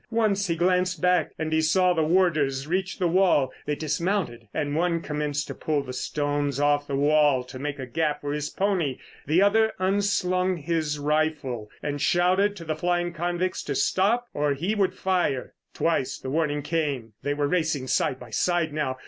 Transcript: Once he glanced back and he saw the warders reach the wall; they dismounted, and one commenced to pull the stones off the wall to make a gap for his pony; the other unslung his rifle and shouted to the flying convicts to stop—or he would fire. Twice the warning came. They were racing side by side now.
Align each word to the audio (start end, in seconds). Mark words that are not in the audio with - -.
Once 0.09 0.47
he 0.47 0.55
glanced 0.55 0.99
back 0.99 1.29
and 1.37 1.53
he 1.53 1.61
saw 1.61 1.93
the 1.93 2.01
warders 2.01 2.65
reach 2.65 2.97
the 2.97 3.07
wall; 3.07 3.53
they 3.67 3.75
dismounted, 3.75 4.47
and 4.51 4.75
one 4.75 4.99
commenced 4.99 5.45
to 5.45 5.53
pull 5.53 5.83
the 5.83 5.93
stones 5.93 6.59
off 6.59 6.87
the 6.87 6.95
wall 6.95 7.43
to 7.43 7.59
make 7.59 7.77
a 7.77 7.85
gap 7.85 8.19
for 8.21 8.33
his 8.33 8.49
pony; 8.49 8.97
the 9.27 9.43
other 9.43 9.73
unslung 9.77 10.57
his 10.57 10.97
rifle 10.97 11.69
and 11.83 12.01
shouted 12.01 12.55
to 12.55 12.65
the 12.65 12.75
flying 12.75 13.13
convicts 13.13 13.61
to 13.61 13.75
stop—or 13.75 14.55
he 14.55 14.73
would 14.73 14.95
fire. 14.95 15.53
Twice 15.71 16.17
the 16.17 16.31
warning 16.31 16.63
came. 16.63 17.13
They 17.21 17.35
were 17.35 17.47
racing 17.47 17.85
side 17.87 18.19
by 18.19 18.31
side 18.31 18.73
now. 18.73 18.97